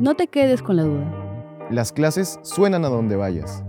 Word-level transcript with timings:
No 0.00 0.14
te 0.14 0.28
quedes 0.28 0.62
con 0.62 0.76
la 0.76 0.84
duda. 0.84 1.68
Las 1.70 1.92
clases 1.92 2.40
suenan 2.40 2.86
a 2.86 2.88
donde 2.88 3.16
vayas. 3.16 3.62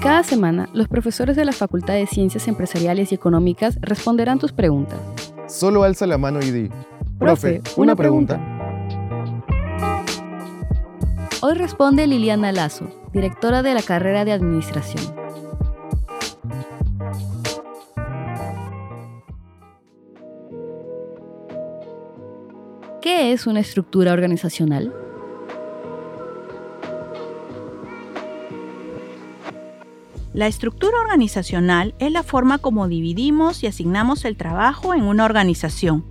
Cada 0.00 0.22
semana, 0.22 0.68
los 0.72 0.86
profesores 0.86 1.34
de 1.34 1.44
la 1.44 1.50
Facultad 1.50 1.94
de 1.94 2.06
Ciencias 2.06 2.46
Empresariales 2.46 3.10
y 3.10 3.16
Económicas 3.16 3.76
responderán 3.80 4.38
tus 4.38 4.52
preguntas. 4.52 5.00
Solo 5.48 5.82
alza 5.82 6.06
la 6.06 6.16
mano 6.16 6.38
y 6.40 6.52
di, 6.52 6.70
profe, 7.18 7.60
una, 7.76 7.96
pregunta. 7.96 8.40
Hoy 11.40 11.54
responde 11.54 12.06
Liliana 12.06 12.52
Lazo, 12.52 12.86
directora 13.12 13.64
de 13.64 13.74
la 13.74 13.82
carrera 13.82 14.24
de 14.24 14.30
Administración. 14.30 15.17
¿Qué 23.08 23.32
es 23.32 23.46
una 23.46 23.60
estructura 23.60 24.12
organizacional? 24.12 24.92
La 30.34 30.46
estructura 30.46 31.00
organizacional 31.00 31.94
es 32.00 32.12
la 32.12 32.22
forma 32.22 32.58
como 32.58 32.86
dividimos 32.86 33.62
y 33.62 33.66
asignamos 33.66 34.26
el 34.26 34.36
trabajo 34.36 34.92
en 34.92 35.04
una 35.04 35.24
organización. 35.24 36.04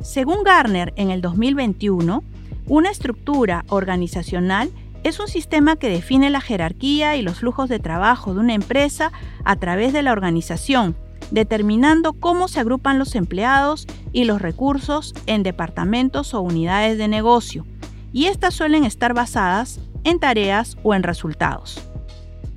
Según 0.00 0.44
Garner, 0.44 0.94
en 0.96 1.10
el 1.10 1.20
2021, 1.20 2.24
una 2.68 2.90
estructura 2.90 3.66
organizacional 3.68 4.70
es 5.02 5.20
un 5.20 5.28
sistema 5.28 5.76
que 5.76 5.90
define 5.90 6.30
la 6.30 6.40
jerarquía 6.40 7.16
y 7.16 7.22
los 7.22 7.40
flujos 7.40 7.68
de 7.68 7.80
trabajo 7.80 8.32
de 8.32 8.40
una 8.40 8.54
empresa 8.54 9.12
a 9.44 9.56
través 9.56 9.92
de 9.92 10.00
la 10.00 10.12
organización, 10.12 10.96
determinando 11.30 12.12
cómo 12.12 12.48
se 12.48 12.60
agrupan 12.60 12.98
los 12.98 13.14
empleados 13.14 13.86
y 14.12 14.24
los 14.24 14.40
recursos 14.40 15.14
en 15.26 15.42
departamentos 15.42 16.34
o 16.34 16.40
unidades 16.40 16.98
de 16.98 17.08
negocio, 17.08 17.66
y 18.12 18.26
estas 18.26 18.54
suelen 18.54 18.84
estar 18.84 19.14
basadas 19.14 19.80
en 20.04 20.20
tareas 20.20 20.76
o 20.82 20.94
en 20.94 21.02
resultados. 21.02 21.80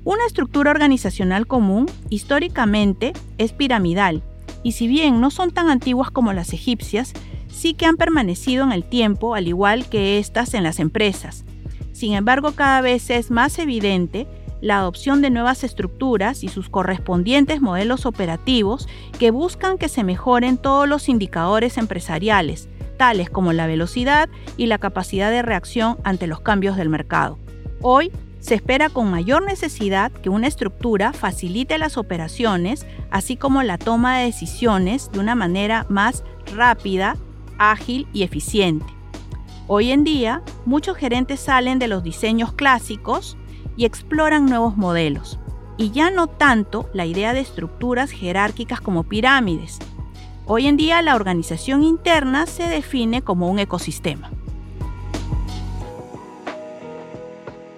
Una 0.04 0.24
estructura 0.26 0.70
organizacional 0.70 1.46
común 1.46 1.86
históricamente 2.08 3.12
es 3.36 3.52
piramidal 3.52 4.22
y 4.62 4.72
si 4.72 4.86
bien 4.86 5.20
no 5.20 5.30
son 5.30 5.50
tan 5.50 5.68
antiguas 5.68 6.10
como 6.10 6.32
las 6.32 6.52
egipcias, 6.52 7.12
sí 7.48 7.74
que 7.74 7.86
han 7.86 7.96
permanecido 7.96 8.64
en 8.64 8.72
el 8.72 8.84
tiempo 8.84 9.34
al 9.34 9.48
igual 9.48 9.86
que 9.88 10.18
estas 10.18 10.54
en 10.54 10.62
las 10.62 10.78
empresas. 10.78 11.44
Sin 11.92 12.14
embargo, 12.14 12.52
cada 12.52 12.80
vez 12.80 13.10
es 13.10 13.30
más 13.30 13.58
evidente 13.58 14.26
la 14.60 14.78
adopción 14.78 15.22
de 15.22 15.30
nuevas 15.30 15.64
estructuras 15.64 16.42
y 16.42 16.48
sus 16.48 16.68
correspondientes 16.68 17.60
modelos 17.60 18.06
operativos 18.06 18.88
que 19.18 19.30
buscan 19.30 19.78
que 19.78 19.88
se 19.88 20.04
mejoren 20.04 20.58
todos 20.58 20.88
los 20.88 21.08
indicadores 21.08 21.78
empresariales, 21.78 22.68
tales 22.96 23.30
como 23.30 23.52
la 23.52 23.66
velocidad 23.66 24.28
y 24.56 24.66
la 24.66 24.78
capacidad 24.78 25.30
de 25.30 25.42
reacción 25.42 25.98
ante 26.04 26.26
los 26.26 26.40
cambios 26.40 26.76
del 26.76 26.88
mercado. 26.88 27.38
Hoy, 27.80 28.10
se 28.40 28.54
espera 28.54 28.88
con 28.88 29.10
mayor 29.10 29.44
necesidad 29.44 30.12
que 30.12 30.30
una 30.30 30.46
estructura 30.46 31.12
facilite 31.12 31.76
las 31.76 31.96
operaciones, 31.96 32.86
así 33.10 33.36
como 33.36 33.62
la 33.62 33.78
toma 33.78 34.18
de 34.18 34.26
decisiones 34.26 35.10
de 35.12 35.18
una 35.18 35.34
manera 35.34 35.86
más 35.88 36.22
rápida, 36.54 37.16
ágil 37.58 38.06
y 38.12 38.22
eficiente. 38.22 38.86
Hoy 39.66 39.90
en 39.90 40.04
día, 40.04 40.42
muchos 40.64 40.96
gerentes 40.96 41.40
salen 41.40 41.78
de 41.78 41.88
los 41.88 42.02
diseños 42.02 42.52
clásicos 42.52 43.36
y 43.78 43.84
exploran 43.84 44.46
nuevos 44.46 44.76
modelos, 44.76 45.38
y 45.76 45.92
ya 45.92 46.10
no 46.10 46.26
tanto 46.26 46.90
la 46.92 47.06
idea 47.06 47.32
de 47.32 47.40
estructuras 47.40 48.10
jerárquicas 48.10 48.80
como 48.80 49.04
pirámides. 49.04 49.78
Hoy 50.46 50.66
en 50.66 50.76
día 50.76 51.00
la 51.00 51.14
organización 51.14 51.84
interna 51.84 52.46
se 52.46 52.64
define 52.64 53.22
como 53.22 53.48
un 53.48 53.60
ecosistema. 53.60 54.32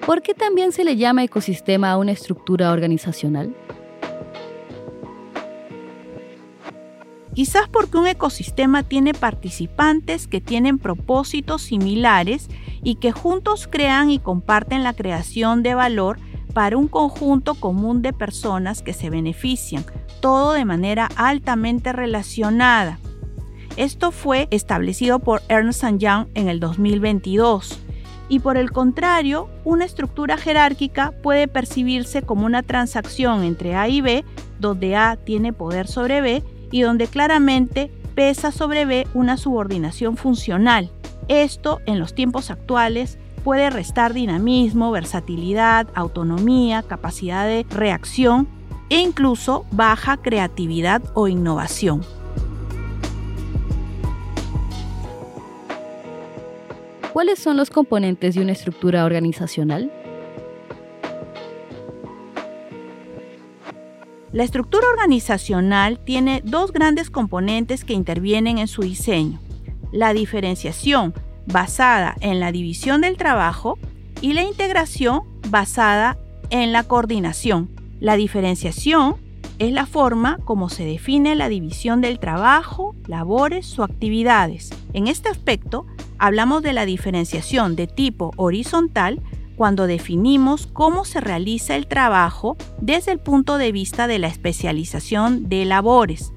¿Por 0.06 0.22
qué 0.22 0.32
también 0.32 0.72
se 0.72 0.84
le 0.84 0.97
llama 0.97 1.22
ecosistema 1.22 1.92
a 1.92 1.98
una 1.98 2.12
estructura 2.12 2.72
organizacional? 2.72 3.54
Quizás 7.34 7.69
porque 7.69 7.98
un 7.98 8.06
ecosistema 8.06 8.82
tiene 8.84 9.12
participantes 9.12 10.26
que 10.26 10.41
tienen 10.41 10.78
propósitos 10.78 11.60
similares 11.60 12.48
y 12.82 12.96
que 12.96 13.12
juntos 13.12 13.68
crean 13.70 14.10
y 14.10 14.18
comparten 14.18 14.82
la 14.82 14.92
creación 14.92 15.62
de 15.62 15.74
valor 15.74 16.18
para 16.52 16.76
un 16.76 16.88
conjunto 16.88 17.54
común 17.54 18.02
de 18.02 18.12
personas 18.12 18.82
que 18.82 18.92
se 18.92 19.10
benefician, 19.10 19.84
todo 20.20 20.52
de 20.52 20.64
manera 20.64 21.08
altamente 21.16 21.92
relacionada. 21.92 22.98
Esto 23.76 24.10
fue 24.10 24.48
establecido 24.50 25.20
por 25.20 25.42
Ernst 25.48 25.84
Young 25.98 26.26
en 26.34 26.48
el 26.48 26.60
2022 26.60 27.80
y 28.30 28.38
por 28.38 28.56
el 28.56 28.70
contrario, 28.70 29.48
una 29.64 29.84
estructura 29.84 30.36
jerárquica 30.36 31.12
puede 31.22 31.48
percibirse 31.48 32.22
como 32.22 32.46
una 32.46 32.62
transacción 32.62 33.42
entre 33.42 33.74
A 33.74 33.88
y 33.88 34.00
B, 34.00 34.24
donde 34.60 34.94
A 34.94 35.16
tiene 35.16 35.52
poder 35.52 35.88
sobre 35.88 36.20
B 36.20 36.44
y 36.70 36.82
donde 36.82 37.08
claramente 37.08 37.90
pesa 38.14 38.52
sobre 38.52 38.84
B 38.84 39.08
una 39.14 39.36
subordinación 39.36 40.16
funcional. 40.16 40.92
Esto, 41.30 41.80
en 41.86 42.00
los 42.00 42.12
tiempos 42.12 42.50
actuales, 42.50 43.16
puede 43.44 43.70
restar 43.70 44.14
dinamismo, 44.14 44.91
versatilidad, 44.91 45.86
autonomía, 45.94 46.82
capacidad 46.82 47.46
de 47.46 47.64
reacción 47.70 48.48
e 48.88 48.98
incluso 48.98 49.64
baja 49.70 50.16
creatividad 50.16 51.00
o 51.14 51.28
innovación. 51.28 52.02
¿Cuáles 57.12 57.38
son 57.38 57.56
los 57.56 57.70
componentes 57.70 58.34
de 58.34 58.42
una 58.42 58.50
estructura 58.50 59.04
organizacional? 59.04 59.92
La 64.32 64.42
estructura 64.42 64.88
organizacional 64.88 66.00
tiene 66.00 66.42
dos 66.44 66.72
grandes 66.72 67.08
componentes 67.08 67.84
que 67.84 67.92
intervienen 67.92 68.58
en 68.58 68.66
su 68.66 68.82
diseño. 68.82 69.38
La 69.92 70.12
diferenciación, 70.12 71.14
basada 71.46 72.16
en 72.20 72.40
la 72.40 72.52
división 72.52 73.00
del 73.00 73.16
trabajo, 73.16 73.78
y 74.20 74.34
la 74.34 74.42
integración, 74.42 75.22
basada 75.48 76.18
en 76.50 76.72
la 76.72 76.84
coordinación. 76.84 77.70
La 78.00 78.16
diferenciación 78.16 79.16
es 79.58 79.72
la 79.72 79.86
forma 79.86 80.38
como 80.44 80.68
se 80.68 80.84
define 80.84 81.34
la 81.34 81.48
división 81.48 82.00
del 82.00 82.18
trabajo, 82.18 82.94
labores 83.06 83.78
o 83.78 83.84
actividades. 83.84 84.70
En 84.92 85.06
este 85.06 85.28
aspecto, 85.28 85.86
hablamos 86.18 86.62
de 86.62 86.72
la 86.72 86.86
diferenciación 86.86 87.76
de 87.76 87.86
tipo 87.86 88.32
horizontal 88.36 89.20
cuando 89.56 89.86
definimos 89.86 90.66
cómo 90.66 91.04
se 91.04 91.20
realiza 91.20 91.76
el 91.76 91.86
trabajo 91.86 92.56
desde 92.80 93.12
el 93.12 93.18
punto 93.18 93.58
de 93.58 93.72
vista 93.72 94.06
de 94.06 94.18
la 94.18 94.28
especialización 94.28 95.50
de 95.50 95.66
labores. 95.66 96.32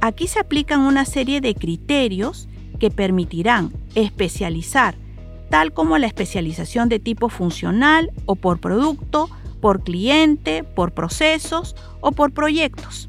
Aquí 0.00 0.28
se 0.28 0.38
aplican 0.38 0.80
una 0.80 1.04
serie 1.04 1.40
de 1.40 1.54
criterios 1.56 2.48
que 2.82 2.90
permitirán 2.90 3.72
especializar, 3.94 4.96
tal 5.50 5.72
como 5.72 5.98
la 5.98 6.08
especialización 6.08 6.88
de 6.88 6.98
tipo 6.98 7.28
funcional 7.28 8.10
o 8.26 8.34
por 8.34 8.58
producto, 8.58 9.30
por 9.60 9.84
cliente, 9.84 10.64
por 10.64 10.90
procesos 10.90 11.76
o 12.00 12.10
por 12.10 12.32
proyectos. 12.32 13.08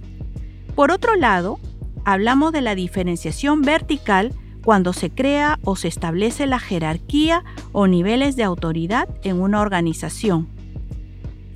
Por 0.75 0.91
otro 0.91 1.15
lado, 1.15 1.57
hablamos 2.05 2.51
de 2.51 2.61
la 2.61 2.75
diferenciación 2.75 3.63
vertical 3.63 4.31
cuando 4.63 4.93
se 4.93 5.09
crea 5.09 5.57
o 5.63 5.75
se 5.75 5.87
establece 5.87 6.45
la 6.45 6.59
jerarquía 6.59 7.43
o 7.71 7.87
niveles 7.87 8.35
de 8.35 8.43
autoridad 8.43 9.09
en 9.23 9.41
una 9.41 9.59
organización. 9.59 10.52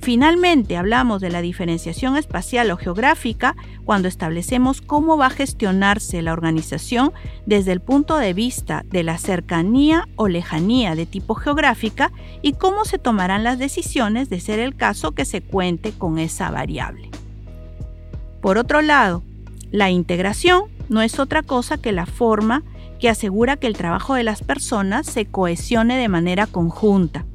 Finalmente, 0.08 0.78
hablamos 0.78 1.20
de 1.20 1.28
la 1.28 1.42
diferenciación 1.42 2.16
espacial 2.16 2.70
o 2.70 2.78
geográfica 2.78 3.54
cuando 3.84 4.08
establecemos 4.08 4.80
cómo 4.80 5.18
va 5.18 5.26
a 5.26 5.30
gestionarse 5.30 6.22
la 6.22 6.32
organización 6.32 7.12
desde 7.44 7.72
el 7.72 7.80
punto 7.80 8.16
de 8.16 8.32
vista 8.32 8.86
de 8.88 9.02
la 9.02 9.18
cercanía 9.18 10.08
o 10.16 10.28
lejanía 10.28 10.94
de 10.94 11.04
tipo 11.04 11.34
geográfica 11.34 12.10
y 12.40 12.54
cómo 12.54 12.86
se 12.86 12.96
tomarán 12.96 13.44
las 13.44 13.58
decisiones 13.58 14.30
de 14.30 14.40
ser 14.40 14.60
el 14.60 14.74
caso 14.76 15.12
que 15.12 15.26
se 15.26 15.42
cuente 15.42 15.92
con 15.92 16.18
esa 16.18 16.50
variable. 16.50 17.10
Por 18.40 18.56
otro 18.56 18.80
lado, 18.80 19.22
la 19.70 19.90
integración 19.90 20.70
no 20.88 21.02
es 21.02 21.18
otra 21.18 21.42
cosa 21.42 21.76
que 21.76 21.92
la 21.92 22.06
forma 22.06 22.62
que 22.98 23.10
asegura 23.10 23.58
que 23.58 23.66
el 23.66 23.76
trabajo 23.76 24.14
de 24.14 24.22
las 24.22 24.42
personas 24.42 25.06
se 25.06 25.26
cohesione 25.26 25.98
de 25.98 26.08
manera 26.08 26.46
conjunta. 26.46 27.26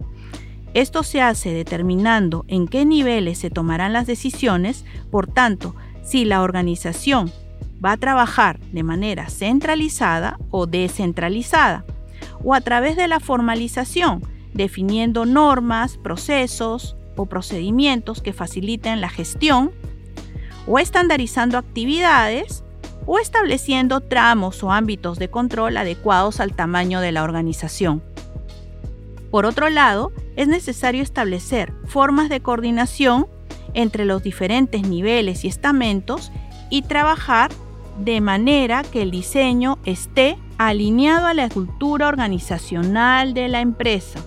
Esto 0.73 1.03
se 1.03 1.21
hace 1.21 1.53
determinando 1.53 2.45
en 2.47 2.67
qué 2.67 2.85
niveles 2.85 3.37
se 3.37 3.51
tomarán 3.51 3.93
las 3.93 4.07
decisiones, 4.07 4.85
por 5.11 5.27
tanto, 5.27 5.75
si 6.03 6.25
la 6.25 6.41
organización 6.41 7.31
va 7.83 7.91
a 7.91 7.97
trabajar 7.97 8.59
de 8.71 8.83
manera 8.83 9.29
centralizada 9.29 10.39
o 10.49 10.65
descentralizada, 10.65 11.85
o 12.43 12.53
a 12.55 12.61
través 12.61 12.95
de 12.97 13.07
la 13.07 13.19
formalización, 13.19 14.23
definiendo 14.53 15.25
normas, 15.25 15.97
procesos 15.97 16.95
o 17.15 17.27
procedimientos 17.27 18.21
que 18.21 18.33
faciliten 18.33 18.99
la 18.99 19.09
gestión, 19.09 19.71
o 20.65 20.79
estandarizando 20.79 21.57
actividades 21.57 22.63
o 23.05 23.19
estableciendo 23.19 23.99
tramos 23.99 24.63
o 24.63 24.71
ámbitos 24.71 25.19
de 25.19 25.29
control 25.29 25.75
adecuados 25.77 26.39
al 26.39 26.53
tamaño 26.53 27.01
de 27.01 27.11
la 27.11 27.23
organización. 27.23 28.01
Por 29.29 29.45
otro 29.45 29.69
lado, 29.69 30.13
es 30.35 30.47
necesario 30.47 31.03
establecer 31.03 31.73
formas 31.85 32.29
de 32.29 32.41
coordinación 32.41 33.27
entre 33.73 34.05
los 34.05 34.23
diferentes 34.23 34.87
niveles 34.87 35.45
y 35.45 35.47
estamentos 35.47 36.31
y 36.69 36.83
trabajar 36.83 37.51
de 37.99 38.21
manera 38.21 38.83
que 38.83 39.01
el 39.01 39.11
diseño 39.11 39.77
esté 39.85 40.37
alineado 40.57 41.27
a 41.27 41.33
la 41.33 41.49
cultura 41.49 42.07
organizacional 42.07 43.33
de 43.33 43.47
la 43.47 43.61
empresa. 43.61 44.19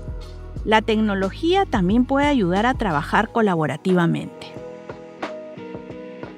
La 0.65 0.83
tecnología 0.83 1.65
también 1.65 2.05
puede 2.05 2.27
ayudar 2.27 2.67
a 2.67 2.75
trabajar 2.75 3.31
colaborativamente. 3.31 4.49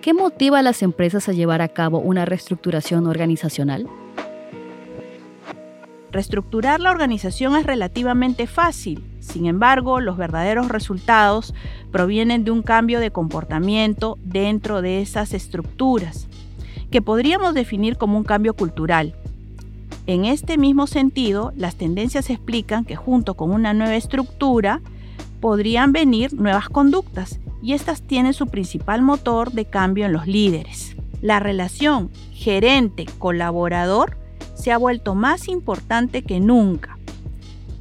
¿Qué 0.03 0.15
motiva 0.15 0.61
a 0.61 0.63
las 0.63 0.83
empresas 0.83 1.29
a 1.29 1.33
llevar 1.33 1.61
a 1.61 1.69
cabo 1.69 1.99
una 1.99 2.25
reestructuración 2.25 3.07
organizacional? 3.07 3.87
Reestructurar 6.11 6.81
la 6.81 6.91
organización 6.91 7.57
es 7.57 7.67
relativamente 7.67 8.47
fácil, 8.47 9.05
sin 9.29 9.47
embargo, 9.47 10.01
los 10.01 10.17
verdaderos 10.17 10.69
resultados 10.69 11.55
provienen 11.93 12.45
de 12.45 12.51
un 12.51 12.63
cambio 12.63 12.99
de 12.99 13.11
comportamiento 13.11 14.19
dentro 14.25 14.83
de 14.83 15.03
esas 15.03 15.35
estructuras, 15.35 16.29
que 16.91 17.03
podríamos 17.03 17.55
definir 17.55 17.99
como 17.99 18.17
un 18.17 18.25
cambio 18.25 18.55
cultural. 18.55 19.15
En 20.07 20.25
este 20.25 20.57
mismo 20.57 20.87
sentido, 20.87 21.53
las 21.57 21.77
tendencias 21.77 22.31
explican 22.31 22.87
que 22.87 22.97
junto 22.97 23.35
con 23.35 23.51
una 23.51 23.75
nueva 23.75 23.97
estructura 23.97 24.81
podrían 25.41 25.93
venir 25.93 26.33
nuevas 26.33 26.71
conductas 26.71 27.39
y 27.63 27.75
estas 27.75 28.03
tienen 28.03 28.33
su 28.33 28.47
principal 28.47 29.03
motor 29.03 29.53
de 29.53 29.67
cambio 29.67 30.07
en 30.07 30.13
los 30.13 30.27
líderes. 30.27 30.97
La 31.21 31.41
relación 31.41 32.11
gerente-colaborador 32.33 34.17
se 34.55 34.73
ha 34.73 34.79
vuelto 34.79 35.15
más 35.15 35.49
importante 35.49 36.23
que 36.23 36.41
nunca. 36.41 36.98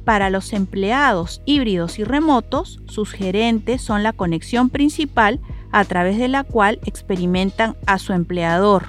Para 0.08 0.30
los 0.30 0.54
empleados 0.54 1.42
híbridos 1.44 1.98
y 1.98 2.04
remotos, 2.04 2.80
sus 2.86 3.12
gerentes 3.12 3.82
son 3.82 4.02
la 4.02 4.14
conexión 4.14 4.70
principal 4.70 5.38
a 5.70 5.84
través 5.84 6.16
de 6.16 6.28
la 6.28 6.44
cual 6.44 6.78
experimentan 6.86 7.76
a 7.84 7.98
su 7.98 8.14
empleador. 8.14 8.86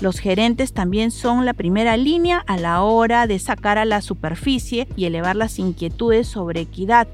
Los 0.00 0.20
gerentes 0.20 0.74
también 0.74 1.10
son 1.10 1.44
la 1.44 1.54
primera 1.54 1.96
línea 1.96 2.38
a 2.46 2.56
la 2.56 2.82
hora 2.82 3.26
de 3.26 3.40
sacar 3.40 3.78
a 3.78 3.84
la 3.84 4.00
superficie 4.00 4.86
y 4.94 5.06
elevar 5.06 5.34
las 5.34 5.58
inquietudes 5.58 6.28
sobre 6.28 6.60
equidad 6.60 7.08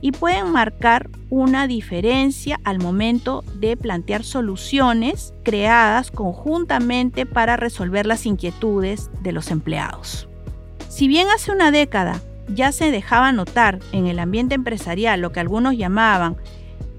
y 0.00 0.12
pueden 0.12 0.52
marcar 0.52 1.10
una 1.30 1.66
diferencia 1.66 2.60
al 2.62 2.78
momento 2.78 3.42
de 3.56 3.76
plantear 3.76 4.22
soluciones 4.22 5.34
creadas 5.42 6.12
conjuntamente 6.12 7.26
para 7.26 7.56
resolver 7.56 8.06
las 8.06 8.24
inquietudes 8.24 9.10
de 9.20 9.32
los 9.32 9.50
empleados. 9.50 10.28
Si 10.88 11.08
bien 11.08 11.26
hace 11.34 11.50
una 11.50 11.72
década 11.72 12.22
ya 12.48 12.72
se 12.72 12.90
dejaba 12.90 13.32
notar 13.32 13.80
en 13.92 14.06
el 14.06 14.18
ambiente 14.18 14.54
empresarial 14.54 15.20
lo 15.20 15.32
que 15.32 15.40
algunos 15.40 15.76
llamaban 15.76 16.36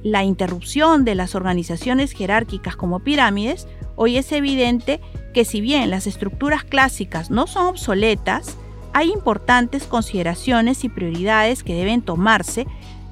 la 0.04 0.24
interrupción 0.24 1.06
de 1.06 1.16
las 1.16 1.36
organizaciones 1.36 2.12
jerárquicas 2.12 2.76
como 2.76 3.00
pirámides, 3.00 3.68
hoy 3.96 4.18
es 4.18 4.32
evidente 4.32 5.02
que 5.34 5.46
si 5.46 5.62
bien 5.62 5.90
las 5.90 6.08
estructuras 6.08 6.64
clásicas 6.64 7.30
no 7.30 7.48
son 7.48 7.68
obsoletas, 7.68 8.58
hay 8.94 9.12
importantes 9.12 9.84
consideraciones 9.84 10.84
y 10.84 10.90
prioridades 10.90 11.64
que 11.64 11.76
deben 11.76 12.02
tomarse 12.02 12.68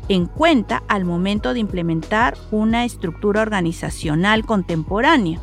en 0.07 0.25
cuenta 0.25 0.83
al 0.87 1.05
momento 1.05 1.53
de 1.53 1.59
implementar 1.59 2.37
una 2.51 2.85
estructura 2.85 3.41
organizacional 3.41 4.45
contemporánea. 4.45 5.39